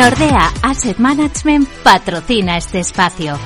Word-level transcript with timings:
Nordea 0.00 0.50
Asset 0.62 0.96
Management 0.96 1.68
patrocina 1.82 2.56
este 2.56 2.78
espacio. 2.78 3.38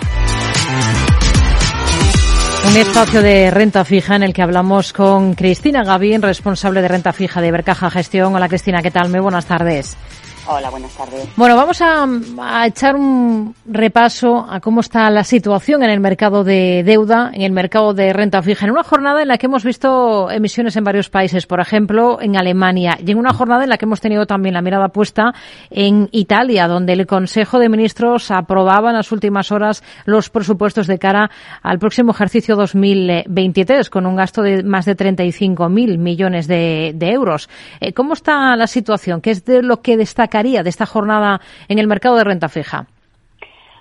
Un 2.70 2.76
espacio 2.76 3.22
de 3.22 3.50
renta 3.50 3.84
fija 3.84 4.14
en 4.14 4.22
el 4.22 4.32
que 4.32 4.40
hablamos 4.40 4.92
con 4.92 5.34
Cristina 5.34 5.82
Gavín, 5.82 6.22
responsable 6.22 6.80
de 6.80 6.86
renta 6.86 7.12
fija 7.12 7.40
de 7.40 7.50
Bercaja 7.50 7.90
Gestión. 7.90 8.36
Hola 8.36 8.48
Cristina, 8.48 8.82
¿qué 8.82 8.92
tal? 8.92 9.08
Muy 9.08 9.18
buenas 9.18 9.46
tardes. 9.46 9.96
Hola, 10.46 10.68
buenas 10.68 10.94
tardes. 10.94 11.26
Bueno, 11.36 11.56
vamos 11.56 11.80
a, 11.80 12.66
echar 12.66 12.96
un 12.96 13.54
repaso 13.64 14.46
a 14.46 14.60
cómo 14.60 14.80
está 14.80 15.08
la 15.08 15.24
situación 15.24 15.82
en 15.82 15.88
el 15.88 16.00
mercado 16.00 16.44
de 16.44 16.82
deuda, 16.84 17.30
en 17.32 17.40
el 17.42 17.52
mercado 17.52 17.94
de 17.94 18.12
renta 18.12 18.42
fija, 18.42 18.66
en 18.66 18.72
una 18.72 18.84
jornada 18.84 19.22
en 19.22 19.28
la 19.28 19.38
que 19.38 19.46
hemos 19.46 19.64
visto 19.64 20.30
emisiones 20.30 20.76
en 20.76 20.84
varios 20.84 21.08
países, 21.08 21.46
por 21.46 21.60
ejemplo, 21.60 22.18
en 22.20 22.36
Alemania, 22.36 22.98
y 23.02 23.10
en 23.10 23.18
una 23.18 23.32
jornada 23.32 23.64
en 23.64 23.70
la 23.70 23.78
que 23.78 23.86
hemos 23.86 24.02
tenido 24.02 24.26
también 24.26 24.54
la 24.54 24.60
mirada 24.60 24.88
puesta 24.88 25.32
en 25.70 26.10
Italia, 26.12 26.68
donde 26.68 26.92
el 26.92 27.06
Consejo 27.06 27.58
de 27.58 27.70
Ministros 27.70 28.30
aprobaba 28.30 28.90
en 28.90 28.96
las 28.96 29.12
últimas 29.12 29.50
horas 29.50 29.82
los 30.04 30.28
presupuestos 30.28 30.86
de 30.86 30.98
cara 30.98 31.30
al 31.62 31.78
próximo 31.78 32.10
ejercicio 32.10 32.54
2023, 32.56 33.88
con 33.88 34.04
un 34.04 34.16
gasto 34.16 34.42
de 34.42 34.62
más 34.62 34.84
de 34.84 34.94
35.000 34.94 35.96
millones 35.96 36.46
de, 36.48 36.92
de 36.94 37.12
euros. 37.12 37.48
Eh, 37.80 37.94
¿Cómo 37.94 38.12
está 38.12 38.54
la 38.56 38.66
situación? 38.66 39.22
¿Qué 39.22 39.30
es 39.30 39.44
de 39.46 39.62
lo 39.62 39.80
que 39.80 39.96
destaca 39.96 40.33
de 40.42 40.68
esta 40.68 40.84
jornada 40.84 41.40
en 41.68 41.78
el 41.78 41.86
mercado 41.86 42.16
de 42.16 42.24
renta 42.24 42.48
fija? 42.48 42.86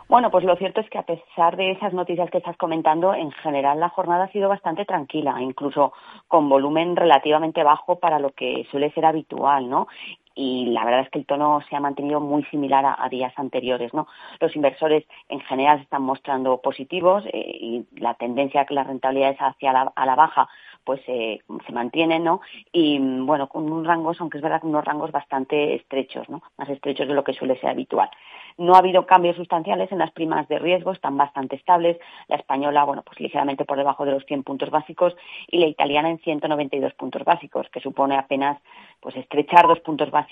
Bueno, 0.07 0.29
pues 0.29 0.43
lo 0.43 0.55
cierto 0.57 0.81
es 0.81 0.89
que 0.91 0.99
a 0.99 1.03
pesar 1.03 1.57
de 1.57 1.71
esas 1.71 1.93
noticias 1.93 2.29
que 2.29 2.37
estás 2.37 2.55
comentando, 2.57 3.15
en 3.15 3.31
general 3.31 3.79
la 3.79 3.89
jornada 3.89 4.25
ha 4.25 4.31
sido 4.31 4.47
bastante 4.47 4.85
tranquila, 4.85 5.41
incluso 5.41 5.93
con 6.27 6.47
volumen 6.47 6.95
relativamente 6.95 7.63
bajo 7.63 7.97
para 7.97 8.19
lo 8.19 8.29
que 8.29 8.67
suele 8.69 8.91
ser 8.91 9.05
habitual, 9.05 9.67
¿no? 9.67 9.87
Y 10.35 10.65
la 10.67 10.83
verdad 10.83 11.01
es 11.01 11.09
que 11.09 11.19
el 11.19 11.25
tono 11.25 11.61
se 11.69 11.75
ha 11.75 11.79
mantenido 11.79 12.19
muy 12.19 12.43
similar 12.45 12.85
a, 12.85 13.09
días 13.09 13.33
anteriores. 13.37 13.93
¿no? 13.93 14.07
Los 14.39 14.55
inversores 14.55 15.05
en 15.29 15.39
general 15.41 15.77
se 15.77 15.83
están 15.83 16.01
mostrando 16.01 16.57
positivos 16.61 17.23
eh, 17.27 17.57
y 17.61 17.85
la 17.99 18.15
tendencia 18.15 18.65
que 18.65 18.73
las 18.73 18.87
rentabilidades 18.87 19.37
hacia 19.39 19.73
la, 19.73 19.93
a 19.95 20.15
baja 20.15 20.49
pues 20.83 21.01
eh, 21.07 21.39
se 21.65 21.71
mantienen, 21.71 22.25
¿no? 22.25 22.41
Y 22.73 22.99
bueno, 22.99 23.47
con 23.47 23.71
unos 23.71 23.87
rangos, 23.87 24.19
aunque 24.19 24.37
es 24.37 24.43
verdad 24.43 24.59
que 24.59 24.67
unos 24.67 24.83
rangos 24.83 25.13
bastante 25.13 25.75
estrechos, 25.75 26.27
¿no? 26.27 26.41
Más 26.57 26.67
estrechos 26.67 27.07
de 27.07 27.13
lo 27.13 27.23
que 27.23 27.31
suele 27.31 27.57
ser 27.57 27.69
habitual. 27.69 28.09
No 28.57 28.75
ha 28.75 28.79
habido 28.79 29.05
cambios 29.05 29.37
sustanciales 29.37 29.91
en 29.93 29.99
las 29.99 30.11
primas 30.11 30.45
de 30.49 30.59
riesgo, 30.59 30.91
están 30.91 31.15
bastante 31.15 31.55
estables. 31.55 31.97
La 32.27 32.35
española, 32.35 32.83
bueno, 32.83 33.01
pues 33.03 33.17
ligeramente 33.21 33.63
por 33.63 33.77
debajo 33.77 34.05
de 34.05 34.11
los 34.11 34.25
100 34.25 34.43
puntos 34.43 34.69
básicos 34.69 35.15
y 35.47 35.59
la 35.59 35.67
italiana 35.67 36.09
en 36.09 36.19
192 36.19 36.93
puntos 36.95 37.23
básicos, 37.23 37.69
que 37.69 37.79
supone 37.79 38.17
apenas 38.17 38.61
pues 38.99 39.15
estrechar 39.15 39.67
dos 39.67 39.79
puntos 39.79 40.11
básicos 40.11 40.22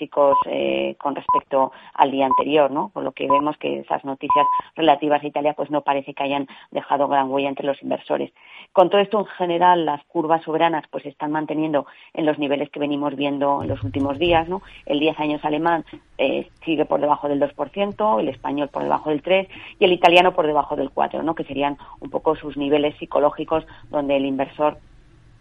eh, 0.46 0.96
con 0.98 1.14
respecto 1.14 1.72
al 1.94 2.10
día 2.10 2.26
anterior, 2.26 2.70
¿no? 2.70 2.90
Por 2.90 3.02
lo 3.02 3.12
que 3.12 3.28
vemos 3.28 3.56
que 3.58 3.80
esas 3.80 4.04
noticias 4.04 4.46
relativas 4.76 5.22
a 5.22 5.26
Italia 5.26 5.54
pues 5.54 5.70
no 5.70 5.82
parece 5.82 6.14
que 6.14 6.22
hayan 6.22 6.46
dejado 6.70 7.08
gran 7.08 7.30
huella 7.30 7.48
entre 7.48 7.66
los 7.66 7.82
inversores. 7.82 8.32
Con 8.72 8.90
todo 8.90 9.00
esto, 9.00 9.18
en 9.20 9.26
general, 9.26 9.84
las 9.84 10.04
curvas 10.04 10.42
soberanas 10.42 10.84
pues 10.90 11.06
están 11.06 11.32
manteniendo 11.32 11.86
en 12.14 12.26
los 12.26 12.38
niveles 12.38 12.70
que 12.70 12.80
venimos 12.80 13.16
viendo 13.16 13.62
en 13.62 13.68
los 13.68 13.82
últimos 13.82 14.18
días, 14.18 14.48
¿no? 14.48 14.62
El 14.86 15.00
10 15.00 15.18
años 15.20 15.44
alemán 15.44 15.84
eh, 16.18 16.48
sigue 16.64 16.84
por 16.84 17.00
debajo 17.00 17.28
del 17.28 17.40
2%, 17.40 18.20
el 18.20 18.28
español 18.28 18.68
por 18.68 18.82
debajo 18.82 19.10
del 19.10 19.22
3% 19.22 19.48
y 19.78 19.84
el 19.84 19.92
italiano 19.92 20.32
por 20.32 20.46
debajo 20.46 20.76
del 20.76 20.90
4%, 20.90 21.22
¿no? 21.22 21.34
Que 21.34 21.44
serían 21.44 21.76
un 22.00 22.10
poco 22.10 22.36
sus 22.36 22.56
niveles 22.56 22.96
psicológicos 22.98 23.66
donde 23.90 24.16
el 24.16 24.26
inversor 24.26 24.78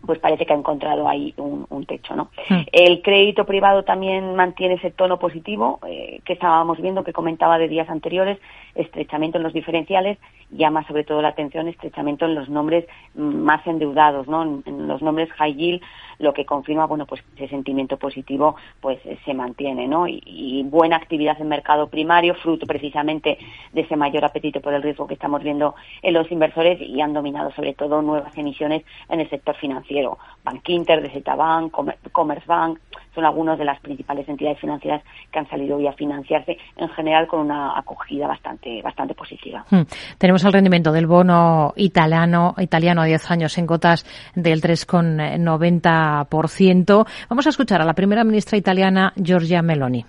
pues 0.05 0.19
parece 0.19 0.45
que 0.45 0.53
ha 0.53 0.57
encontrado 0.57 1.07
ahí 1.07 1.33
un, 1.37 1.85
techo, 1.85 2.15
¿no? 2.15 2.29
Hmm. 2.47 2.61
El 2.71 3.01
crédito 3.01 3.45
privado 3.45 3.83
también 3.83 4.35
mantiene 4.35 4.75
ese 4.75 4.91
tono 4.91 5.19
positivo 5.19 5.79
eh, 5.87 6.21
que 6.23 6.33
estábamos 6.33 6.79
viendo, 6.79 7.03
que 7.03 7.13
comentaba 7.13 7.57
de 7.57 7.67
días 7.67 7.89
anteriores, 7.89 8.37
estrechamiento 8.75 9.37
en 9.37 9.43
los 9.43 9.53
diferenciales, 9.53 10.17
llama 10.51 10.85
sobre 10.87 11.03
todo 11.03 11.21
la 11.21 11.29
atención 11.29 11.67
estrechamiento 11.67 12.25
en 12.25 12.35
los 12.35 12.49
nombres 12.49 12.85
más 13.15 13.65
endeudados, 13.65 14.27
¿no? 14.27 14.43
En, 14.43 14.87
los 14.87 15.01
nombres 15.01 15.31
high 15.33 15.55
yield, 15.55 15.81
lo 16.19 16.33
que 16.33 16.45
confirma, 16.45 16.85
bueno, 16.85 17.05
pues 17.05 17.23
ese 17.35 17.47
sentimiento 17.47 17.97
positivo, 17.97 18.55
pues 18.79 18.99
eh, 19.05 19.17
se 19.25 19.33
mantiene, 19.33 19.87
¿no? 19.87 20.07
Y, 20.07 20.63
buena 20.71 20.97
actividad 20.97 21.39
en 21.41 21.49
mercado 21.49 21.87
primario, 21.87 22.35
fruto 22.35 22.65
precisamente 22.65 23.37
de 23.73 23.81
ese 23.81 23.95
mayor 23.95 24.23
apetito 24.23 24.61
por 24.61 24.73
el 24.73 24.83
riesgo 24.83 25.07
que 25.07 25.15
estamos 25.15 25.43
viendo 25.43 25.75
en 26.01 26.13
los 26.13 26.31
inversores 26.31 26.79
y 26.79 27.01
han 27.01 27.13
dominado 27.13 27.51
sobre 27.51 27.73
todo 27.73 28.01
nuevas 28.01 28.37
emisiones 28.37 28.83
en 29.09 29.19
el 29.19 29.29
sector 29.29 29.55
financiero. 29.55 30.17
Bank 30.43 30.67
Inter, 30.69 31.01
DZ 31.01 31.23
Bank, 31.35 31.73
Commerce 32.11 32.45
Bank, 32.45 32.79
son 33.13 33.25
algunas 33.25 33.59
de 33.59 33.65
las 33.65 33.81
principales 33.81 34.29
entidades 34.29 34.59
financieras 34.59 35.03
que 35.31 35.39
han 35.39 35.49
salido 35.49 35.77
hoy 35.77 35.87
a 35.87 35.93
financiarse, 35.93 36.57
en 36.77 36.89
general 36.89 37.25
con 37.27 37.39
una 37.41 37.77
acogida 37.77 38.27
bastante, 38.27 38.81
bastante 38.81 39.13
positiva. 39.13 39.63
Hmm. 39.69 39.83
Tenemos 40.17 40.43
el 40.43 40.51
rendimiento 40.53 40.91
del 40.91 41.05
bono 41.07 41.73
italiano, 41.75 42.55
italiano 42.57 43.01
a 43.01 43.05
10 43.05 43.31
años 43.31 43.57
en 43.57 43.65
cotas 43.67 44.05
del 44.35 44.61
3,90%. 44.61 47.05
Vamos 47.29 47.47
a 47.47 47.49
escuchar 47.49 47.81
a 47.81 47.85
la 47.85 47.93
primera 47.93 48.23
ministra 48.23 48.57
italiana, 48.57 49.11
Giorgia 49.15 49.61
Meloni. 49.61 50.05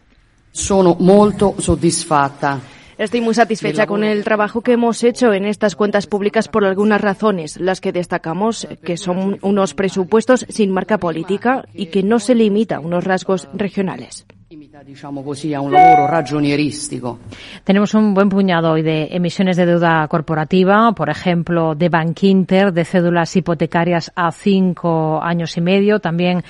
Sono 0.50 0.96
molto 0.98 1.54
soddisfatta 1.58 2.81
Estoy 3.02 3.20
muy 3.20 3.34
satisfecha 3.34 3.88
con 3.88 4.04
el 4.04 4.22
trabajo 4.22 4.60
que 4.60 4.74
hemos 4.74 5.02
hecho 5.02 5.32
en 5.32 5.44
estas 5.44 5.74
cuentas 5.74 6.06
públicas 6.06 6.46
por 6.46 6.64
algunas 6.64 7.00
razones, 7.00 7.58
las 7.58 7.80
que 7.80 7.90
destacamos, 7.90 8.68
que 8.84 8.96
son 8.96 9.40
unos 9.42 9.74
presupuestos 9.74 10.46
sin 10.48 10.70
marca 10.70 10.98
política 10.98 11.64
y 11.74 11.86
que 11.86 12.04
no 12.04 12.20
se 12.20 12.36
limita 12.36 12.76
a 12.76 12.80
unos 12.80 13.02
rasgos 13.02 13.48
regionales. 13.54 14.24
Tenemos 17.62 17.94
un 17.94 18.15
buen 18.15 18.28
puñado 18.28 18.72
hoy 18.72 18.82
de 18.82 19.10
emisiones 19.12 19.56
de 19.56 19.65
deuda 19.65 20.09
corporativa, 20.09 20.91
por 20.91 21.09
ejemplo, 21.09 21.76
de 21.76 21.88
Bank 21.88 22.20
Inter, 22.25 22.72
de 22.72 22.84
cédulas 22.84 23.37
hipotecarias 23.37 24.10
a 24.16 24.32
cinco 24.32 25.22
años 25.22 25.56
y 25.56 25.60
medio, 25.60 26.00
también 26.00 26.43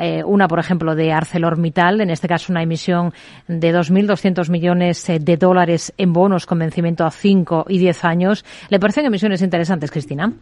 eh, 0.00 0.22
una, 0.24 0.46
por 0.46 0.60
ejemplo, 0.60 0.94
de 0.94 1.12
ArcelorMittal, 1.12 2.00
en 2.00 2.10
este 2.10 2.28
caso 2.28 2.52
una 2.52 2.62
emisión 2.62 3.12
de 3.48 3.74
2.200 3.74 4.50
millones 4.50 5.08
eh, 5.08 5.18
de 5.18 5.36
dólares 5.36 5.92
en 5.98 6.12
bonos 6.12 6.46
con 6.46 6.60
vencimiento 6.60 7.04
a 7.04 7.10
cinco 7.10 7.64
y 7.68 7.78
diez 7.78 8.04
años. 8.04 8.44
¿Le 8.68 8.78
parecen 8.78 9.06
emisiones 9.06 9.42
interesantes, 9.42 9.90
Cristina? 9.90 10.32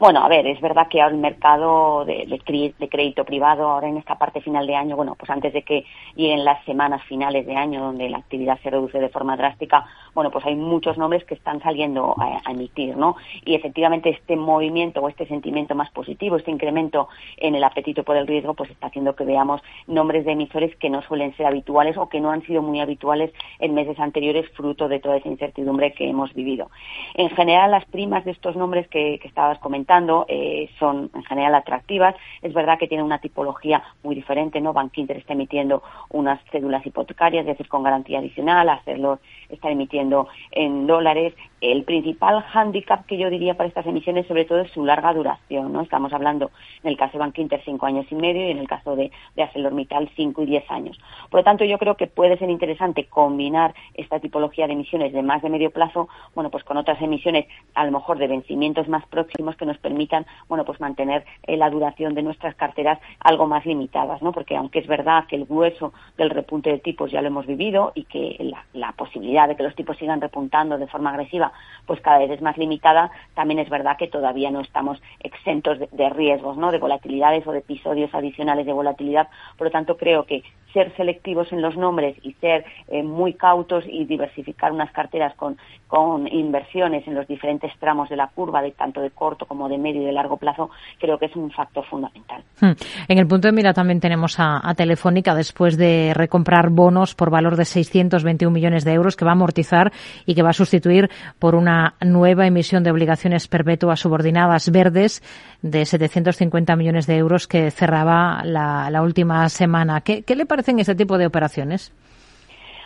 Bueno, 0.00 0.24
a 0.24 0.28
ver, 0.28 0.46
es 0.46 0.58
verdad 0.62 0.88
que 0.88 1.02
ahora 1.02 1.14
el 1.14 1.20
mercado 1.20 2.06
de, 2.06 2.40
crédito 2.88 3.26
privado, 3.26 3.68
ahora 3.68 3.86
en 3.86 3.98
esta 3.98 4.16
parte 4.16 4.40
final 4.40 4.66
de 4.66 4.74
año, 4.74 4.96
bueno, 4.96 5.14
pues 5.14 5.28
antes 5.28 5.52
de 5.52 5.60
que 5.60 5.84
lleguen 6.16 6.42
las 6.42 6.64
semanas 6.64 7.02
finales 7.04 7.44
de 7.44 7.54
año 7.54 7.82
donde 7.82 8.08
la 8.08 8.16
actividad 8.16 8.58
se 8.62 8.70
reduce 8.70 8.98
de 8.98 9.10
forma 9.10 9.36
drástica, 9.36 9.84
bueno, 10.14 10.30
pues 10.30 10.46
hay 10.46 10.56
muchos 10.56 10.96
nombres 10.96 11.22
que 11.24 11.34
están 11.34 11.60
saliendo 11.60 12.14
a, 12.18 12.40
emitir, 12.50 12.96
¿no? 12.96 13.16
Y 13.44 13.54
efectivamente 13.54 14.08
este 14.08 14.36
movimiento 14.36 15.02
o 15.02 15.08
este 15.10 15.26
sentimiento 15.26 15.74
más 15.74 15.90
positivo, 15.90 16.36
este 16.36 16.50
incremento 16.50 17.10
en 17.36 17.54
el 17.54 17.62
apetito 17.62 18.02
por 18.02 18.16
el 18.16 18.26
riesgo, 18.26 18.54
pues 18.54 18.70
está 18.70 18.86
haciendo 18.86 19.14
que 19.14 19.24
veamos 19.24 19.60
nombres 19.86 20.24
de 20.24 20.32
emisores 20.32 20.74
que 20.76 20.88
no 20.88 21.02
suelen 21.02 21.36
ser 21.36 21.44
habituales 21.44 21.98
o 21.98 22.08
que 22.08 22.20
no 22.20 22.30
han 22.30 22.40
sido 22.46 22.62
muy 22.62 22.80
habituales 22.80 23.34
en 23.58 23.74
meses 23.74 24.00
anteriores, 24.00 24.48
fruto 24.52 24.88
de 24.88 24.98
toda 24.98 25.18
esa 25.18 25.28
incertidumbre 25.28 25.92
que 25.92 26.08
hemos 26.08 26.32
vivido. 26.32 26.70
En 27.12 27.28
general, 27.28 27.70
las 27.70 27.84
primas 27.84 28.24
de 28.24 28.30
estos 28.30 28.56
nombres 28.56 28.88
que, 28.88 29.18
que 29.20 29.28
estabas 29.28 29.58
comentando, 29.58 29.89
eh, 30.28 30.70
son 30.78 31.10
en 31.14 31.24
general 31.24 31.54
atractivas. 31.54 32.14
Es 32.42 32.54
verdad 32.54 32.78
que 32.78 32.88
tienen 32.88 33.04
una 33.04 33.18
tipología 33.18 33.82
muy 34.02 34.14
diferente, 34.14 34.60
¿no? 34.60 34.72
Bank 34.72 34.96
Inter 34.96 35.16
está 35.16 35.32
emitiendo 35.32 35.82
unas 36.10 36.40
cédulas 36.50 36.86
hipotecarias, 36.86 37.42
es 37.42 37.48
decir, 37.48 37.68
con 37.68 37.82
garantía 37.82 38.18
adicional, 38.20 38.68
hacerlo 38.68 39.18
está 39.48 39.70
emitiendo 39.70 40.28
en 40.52 40.86
dólares. 40.86 41.34
El 41.60 41.84
principal 41.84 42.42
hándicap 42.42 43.04
que 43.06 43.18
yo 43.18 43.28
diría 43.28 43.54
para 43.54 43.68
estas 43.68 43.86
emisiones, 43.86 44.26
sobre 44.26 44.44
todo, 44.44 44.60
es 44.60 44.70
su 44.70 44.84
larga 44.84 45.12
duración, 45.12 45.72
¿no? 45.72 45.82
Estamos 45.82 46.12
hablando, 46.12 46.50
en 46.82 46.90
el 46.90 46.96
caso 46.96 47.12
de 47.12 47.18
Bank 47.18 47.38
Inter, 47.38 47.60
cinco 47.64 47.86
años 47.86 48.06
y 48.10 48.14
medio 48.14 48.48
y 48.48 48.50
en 48.50 48.58
el 48.58 48.68
caso 48.68 48.96
de, 48.96 49.10
de 49.36 49.42
ArcelorMittal, 49.42 50.10
cinco 50.16 50.42
y 50.42 50.46
diez 50.46 50.70
años. 50.70 50.98
Por 51.28 51.40
lo 51.40 51.44
tanto, 51.44 51.64
yo 51.64 51.78
creo 51.78 51.96
que 51.96 52.06
puede 52.06 52.38
ser 52.38 52.48
interesante 52.48 53.04
combinar 53.04 53.74
esta 53.94 54.20
tipología 54.20 54.66
de 54.66 54.72
emisiones 54.72 55.12
de 55.12 55.22
más 55.22 55.42
de 55.42 55.50
medio 55.50 55.70
plazo, 55.70 56.08
bueno, 56.34 56.50
pues 56.50 56.64
con 56.64 56.76
otras 56.76 57.00
emisiones, 57.02 57.46
a 57.74 57.84
lo 57.84 57.92
mejor 57.92 58.18
de 58.18 58.28
vencimientos 58.28 58.88
más 58.88 59.06
próximos 59.06 59.56
que 59.56 59.66
nos 59.66 59.78
permitan, 59.78 60.26
bueno, 60.48 60.64
pues 60.64 60.80
mantener 60.80 61.24
eh, 61.46 61.56
la 61.56 61.70
duración 61.70 62.14
de 62.14 62.22
nuestras 62.22 62.54
carteras 62.54 62.98
algo 63.20 63.46
más 63.46 63.66
limitadas, 63.66 64.22
¿no? 64.22 64.32
Porque 64.32 64.56
aunque 64.56 64.78
es 64.78 64.86
verdad 64.86 65.26
que 65.26 65.36
el 65.36 65.44
grueso 65.44 65.92
del 66.16 66.30
repunte 66.30 66.70
de 66.70 66.78
tipos 66.78 67.10
ya 67.10 67.20
lo 67.20 67.28
hemos 67.28 67.46
vivido 67.46 67.92
y 67.94 68.04
que 68.04 68.36
la, 68.72 68.92
posibilidad 68.92 69.48
de 69.48 69.56
que 69.56 69.62
los 69.62 69.74
tipos 69.74 69.96
sigan 69.96 70.20
repuntando 70.20 70.76
de 70.76 70.86
forma 70.86 71.10
agresiva 71.10 71.49
pues 71.86 72.00
cada 72.00 72.18
vez 72.18 72.30
es 72.30 72.42
más 72.42 72.56
limitada, 72.56 73.10
también 73.34 73.58
es 73.58 73.68
verdad 73.68 73.96
que 73.96 74.06
todavía 74.06 74.50
no 74.50 74.60
estamos 74.60 75.02
exentos 75.20 75.78
de, 75.78 76.10
riesgos, 76.10 76.56
¿no? 76.56 76.70
De 76.70 76.78
volatilidades 76.78 77.46
o 77.46 77.52
de 77.52 77.58
episodios 77.58 78.14
adicionales 78.14 78.66
de 78.66 78.72
volatilidad. 78.72 79.28
Por 79.56 79.66
lo 79.66 79.70
tanto, 79.70 79.96
creo 79.96 80.24
que 80.24 80.44
ser 80.72 80.94
selectivos 80.96 81.52
en 81.52 81.62
los 81.62 81.76
nombres 81.76 82.16
y 82.22 82.32
ser 82.34 82.64
eh, 82.88 83.02
muy 83.02 83.34
cautos 83.34 83.84
y 83.86 84.04
diversificar 84.04 84.72
unas 84.72 84.90
carteras 84.92 85.34
con, 85.34 85.56
con 85.86 86.28
inversiones 86.28 87.06
en 87.06 87.14
los 87.14 87.26
diferentes 87.26 87.72
tramos 87.78 88.08
de 88.08 88.16
la 88.16 88.28
curva, 88.28 88.62
de 88.62 88.70
tanto 88.70 89.00
de 89.00 89.10
corto 89.10 89.46
como 89.46 89.68
de 89.68 89.78
medio 89.78 90.02
y 90.02 90.04
de 90.04 90.12
largo 90.12 90.36
plazo, 90.36 90.70
creo 90.98 91.18
que 91.18 91.26
es 91.26 91.36
un 91.36 91.50
factor 91.50 91.84
fundamental. 91.86 92.42
Hmm. 92.60 92.72
En 93.08 93.18
el 93.18 93.26
punto 93.26 93.48
de 93.48 93.52
mira 93.52 93.72
también 93.72 94.00
tenemos 94.00 94.36
a, 94.38 94.60
Telefónica 94.76 95.34
después 95.34 95.76
de 95.76 96.12
recomprar 96.14 96.70
bonos 96.70 97.14
por 97.14 97.30
valor 97.30 97.56
de 97.56 97.64
621 97.64 98.52
millones 98.52 98.84
de 98.84 98.92
euros 98.92 99.16
que 99.16 99.24
va 99.24 99.32
a 99.32 99.34
amortizar 99.34 99.92
y 100.26 100.34
que 100.34 100.42
va 100.42 100.50
a 100.50 100.54
sustituir 100.54 101.10
por 101.38 101.54
una 101.54 101.94
nueva 102.00 102.46
emisión 102.46 102.84
de 102.84 102.90
obligaciones 102.90 103.48
perpetuas 103.48 104.00
subordinadas 104.00 104.70
verdes 104.70 105.22
de 105.62 105.84
750 105.84 106.76
millones 106.76 107.06
de 107.06 107.16
euros 107.16 107.46
que 107.46 107.70
cerraba 107.70 108.42
la, 108.44 109.02
última 109.02 109.48
semana. 109.48 110.02
¿Qué, 110.02 110.22
¿Qué 110.22 110.36
le 110.36 110.46
parecen 110.60 110.78
ese 110.78 110.94
tipo 110.94 111.16
de 111.16 111.24
operaciones? 111.24 111.90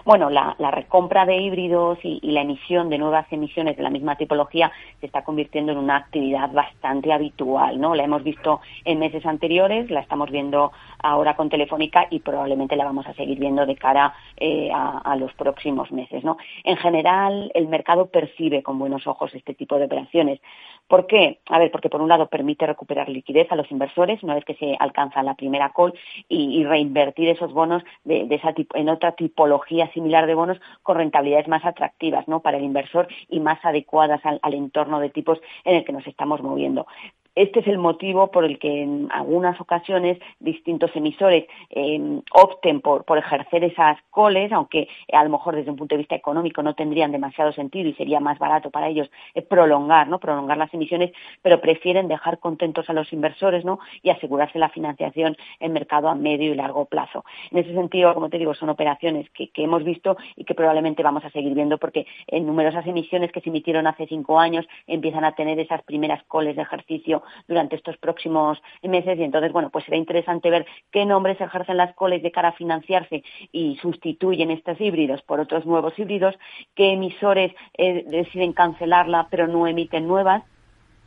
Bueno, 0.04 0.28
la, 0.28 0.54
recompra 0.70 1.24
de 1.24 1.36
híbridos 1.36 1.98
y, 2.02 2.20
la 2.32 2.42
emisión 2.42 2.90
de 2.90 2.98
nuevas 2.98 3.26
emisiones 3.32 3.76
de 3.76 3.82
la 3.82 3.90
misma 3.90 4.16
tipología 4.16 4.70
se 5.00 5.06
está 5.06 5.24
convirtiendo 5.24 5.72
en 5.72 5.78
una 5.78 5.96
actividad 5.96 6.50
bastante 6.52 7.12
habitual, 7.12 7.80
¿no? 7.80 7.94
La 7.94 8.04
hemos 8.04 8.22
visto 8.22 8.60
en 8.84 8.98
meses 8.98 9.24
anteriores, 9.24 9.90
la 9.90 10.00
estamos 10.00 10.30
viendo 10.30 10.72
ahora 10.98 11.36
con 11.36 11.48
Telefónica 11.48 12.06
y 12.10 12.20
probablemente 12.20 12.76
la 12.76 12.84
vamos 12.84 13.06
a 13.06 13.14
seguir 13.14 13.38
viendo 13.38 13.66
de 13.66 13.76
cara 13.76 14.14
eh, 14.36 14.70
a, 14.72 15.14
los 15.16 15.32
próximos 15.34 15.92
meses, 15.92 16.24
¿no? 16.24 16.36
En 16.64 16.76
general, 16.76 17.50
el 17.54 17.68
mercado 17.68 18.06
percibe 18.06 18.62
con 18.62 18.78
buenos 18.78 19.06
ojos 19.06 19.32
este 19.34 19.54
tipo 19.54 19.78
de 19.78 19.84
operaciones. 19.84 20.40
¿Por 20.88 21.06
qué? 21.06 21.38
A 21.46 21.58
ver, 21.58 21.70
porque 21.70 21.88
por 21.88 22.02
un 22.02 22.08
lado 22.08 22.26
permite 22.26 22.66
recuperar 22.66 23.08
liquidez 23.08 23.50
a 23.50 23.56
los 23.56 23.70
inversores 23.70 24.22
una 24.22 24.34
vez 24.34 24.44
que 24.44 24.54
se 24.56 24.76
alcanza 24.78 25.22
la 25.22 25.34
primera 25.34 25.72
call 25.74 25.94
y, 26.28 26.64
reinvertir 26.64 27.28
esos 27.28 27.52
bonos 27.52 27.82
de, 28.04 28.26
esa 28.30 28.54
en 28.74 28.88
otra 28.88 29.12
tipología 29.12 29.90
similar 29.94 30.26
de 30.26 30.35
bonos 30.35 30.58
con 30.82 30.96
rentabilidades 30.99 31.49
más 31.49 31.64
atractivas 31.64 32.29
¿no? 32.29 32.41
para 32.41 32.58
el 32.58 32.64
inversor 32.64 33.08
y 33.29 33.41
más 33.41 33.64
adecuadas 33.64 34.20
al 34.25 34.55
entorno 34.55 35.00
de 35.00 35.11
tipos 35.11 35.38
en 35.64 35.76
el 35.76 35.85
que 35.85 35.93
nos 35.93 36.06
estamos 36.06 36.43
moviendo. 36.43 36.87
Este 37.34 37.60
es 37.60 37.66
el 37.66 37.78
motivo 37.78 38.31
por 38.31 38.44
el 38.44 38.60
que 38.60 38.82
en 38.82 39.08
algunas 39.10 39.60
ocasiones 39.60 40.19
distintos 40.38 40.94
emisores 40.94 41.46
eh, 41.70 42.20
opten 42.32 42.81
por, 42.81 43.04
ejercer 43.19 43.64
esas 43.64 43.98
coles, 44.10 44.52
aunque 44.52 44.88
a 45.12 45.25
lo 45.25 45.31
mejor 45.31 45.56
desde 45.56 45.70
un 45.70 45.76
punto 45.76 45.94
de 45.94 46.00
vista 46.00 46.14
económico 46.14 46.62
no 46.62 46.75
tendrían 46.75 47.10
demasiado 47.10 47.52
sentido 47.52 47.88
y 47.88 47.94
sería 47.94 48.20
más 48.20 48.38
barato 48.38 48.70
para 48.70 48.88
ellos 48.88 49.10
eh, 49.34 49.42
prolongar, 49.42 50.06
¿no? 50.08 50.20
Prolongar 50.20 50.58
las 50.58 50.72
emisiones, 50.75 51.12
pero 51.42 51.60
prefieren 51.60 52.06
dejar 52.06 52.38
contentos 52.38 52.88
a 52.88 52.92
los 52.92 53.12
inversores, 53.12 53.64
¿no? 53.64 53.81
Y 54.02 54.10
asegurarse 54.10 54.60
la 54.60 54.69
financiación 54.69 55.36
en 55.58 55.72
mercado 55.72 56.08
a 56.08 56.14
medio 56.14 56.52
y 56.52 56.54
largo 56.54 56.84
plazo. 56.84 57.25
En 57.50 57.58
ese 57.58 57.75
sentido, 57.75 58.14
como 58.14 58.31
te 58.31 58.38
digo, 58.38 58.54
son 58.54 58.69
operaciones 58.69 59.28
que, 59.31 59.48
que 59.48 59.64
hemos 59.64 59.82
visto 59.82 60.16
y 60.36 60.44
que 60.44 60.54
probablemente 60.54 61.02
vamos 61.02 61.25
a 61.25 61.31
seguir 61.31 61.54
viendo 61.54 61.78
porque 61.78 62.06
en 62.28 62.46
numerosas 62.46 62.86
emisiones 62.86 63.32
que 63.32 63.40
se 63.40 63.48
emitieron 63.48 63.88
hace 63.88 64.06
cinco 64.06 64.38
años 64.38 64.66
empiezan 64.86 65.25
a 65.25 65.34
tener 65.34 65.58
esas 65.58 65.82
primeras 65.82 66.22
coles 66.25 66.54
de 66.54 66.62
ejercicio 66.62 67.23
durante 67.48 67.76
estos 67.76 67.96
próximos 67.98 68.60
meses. 68.82 69.18
Y 69.18 69.22
entonces, 69.22 69.52
bueno, 69.52 69.70
pues 69.70 69.84
será 69.84 69.96
interesante 69.96 70.50
ver 70.50 70.66
qué 70.90 71.04
nombres 71.04 71.40
ejercen 71.40 71.76
las 71.76 71.94
coles 71.94 72.22
de 72.22 72.32
cara 72.32 72.48
a 72.48 72.52
financiarse 72.52 73.22
y 73.52 73.76
sustituyen 73.76 74.50
estos 74.50 74.80
híbridos 74.80 75.22
por 75.22 75.40
otros 75.40 75.66
nuevos 75.66 75.98
híbridos, 75.98 76.34
qué 76.74 76.92
emisores 76.92 77.52
eh, 77.76 78.04
deciden 78.06 78.52
cancelarla 78.52 79.28
pero 79.30 79.46
no 79.46 79.66
emiten 79.66 80.06
nuevas 80.06 80.42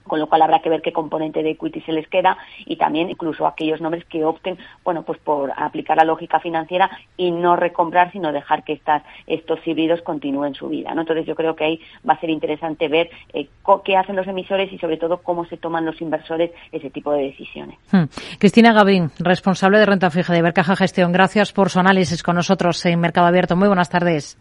con 0.08 0.20
lo 0.20 0.28
cual 0.28 0.42
habrá 0.42 0.60
que 0.60 0.70
ver 0.70 0.82
qué 0.82 0.92
componente 0.92 1.44
de 1.44 1.52
equity 1.52 1.82
se 1.82 1.92
les 1.92 2.08
queda 2.08 2.38
y 2.66 2.78
también 2.78 3.10
incluso 3.10 3.46
aquellos 3.46 3.82
nombres 3.82 4.06
que 4.06 4.24
opten, 4.24 4.58
bueno, 4.84 5.04
pues 5.04 5.20
por 5.20 5.52
aplicar 5.56 5.98
la 5.98 6.04
lógica 6.04 6.40
financiera 6.40 6.90
y 7.16 7.32
no 7.32 7.56
recomprar, 7.56 8.12
sino 8.12 8.32
dejar 8.32 8.64
que 8.64 8.74
estas, 8.74 9.04
estos 9.26 9.60
híbridos 9.66 10.02
continúen 10.02 10.54
su 10.56 10.70
vida, 10.70 10.94
¿no? 10.94 11.02
Entonces 11.02 11.26
yo 11.26 11.36
creo 11.36 11.56
que 11.56 11.66
ahí 11.66 11.82
va 12.08 12.14
a 12.14 12.20
ser 12.20 12.30
interesante 12.30 12.88
ver 12.88 13.10
eh, 13.34 13.48
qué 13.84 13.98
hacen 13.98 14.16
los 14.16 14.28
emisores 14.28 14.72
y 14.72 14.78
sobre 14.78 14.98
todo 14.98 15.22
cómo 15.22 15.46
se 15.46 15.58
toman 15.58 15.86
los 15.86 16.02
inversores 16.02 16.52
ese 16.72 16.90
tipo 16.90 17.12
de 17.12 17.24
decisiones. 17.24 17.78
Hmm. 17.92 18.06
Cristina 18.40 18.74
Gavín, 18.74 19.12
responsable 19.20 19.80
de 19.80 19.86
renta 19.86 20.10
fija 20.10 20.34
de 20.34 20.42
Bercaja 20.42 20.76
Gestión, 20.76 21.12
gracias 21.12 21.52
por 21.54 21.70
su 21.70 21.80
análisis 21.80 22.24
con 22.24 22.36
nosotros 22.36 22.86
en 22.86 23.00
Mercado 23.00 23.28
Abierto. 23.28 23.56
Muy 23.56 23.68
buenas 23.68 23.90
tardes. 23.90 24.38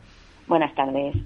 Buenas 0.46 0.74
tardes. 0.74 1.16